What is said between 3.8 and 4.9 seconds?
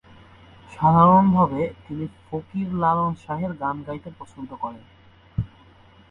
গাইতে পছন্দ করেন।